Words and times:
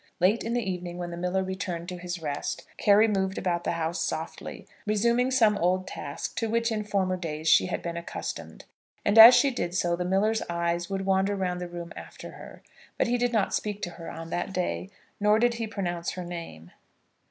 Late 0.19 0.43
in 0.43 0.55
the 0.55 0.67
evening, 0.67 0.97
when 0.97 1.11
the 1.11 1.15
miller 1.15 1.43
returned 1.43 1.87
to 1.89 1.97
his 1.99 2.23
rest, 2.23 2.65
Carry 2.79 3.07
moved 3.07 3.37
about 3.37 3.63
the 3.65 3.73
house 3.73 4.01
softly, 4.01 4.65
resuming 4.87 5.29
some 5.29 5.59
old 5.59 5.85
task 5.85 6.35
to 6.37 6.49
which 6.49 6.71
in 6.71 6.83
former 6.83 7.15
days 7.15 7.47
she 7.47 7.67
had 7.67 7.83
been 7.83 7.97
accustomed; 7.97 8.65
and 9.05 9.19
as 9.19 9.35
she 9.35 9.51
did 9.51 9.75
so 9.75 9.95
the 9.95 10.03
miller's 10.03 10.41
eyes 10.49 10.89
would 10.89 11.05
wander 11.05 11.35
round 11.35 11.61
the 11.61 11.67
room 11.67 11.93
after 11.95 12.31
her; 12.31 12.63
but 12.97 13.05
he 13.05 13.17
did 13.19 13.31
not 13.31 13.53
speak 13.53 13.79
to 13.83 13.89
her 13.91 14.09
on 14.09 14.31
that 14.31 14.51
day, 14.51 14.89
nor 15.19 15.37
did 15.37 15.53
he 15.53 15.67
pronounce 15.67 16.13
her 16.13 16.25
name. 16.25 16.71